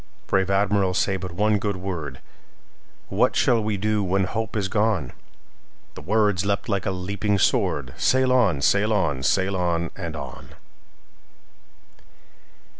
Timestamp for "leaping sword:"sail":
6.89-8.33